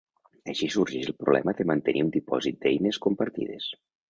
[0.53, 3.71] Així sorgeix el problema de mantenir un dipòsit d'eines compartides.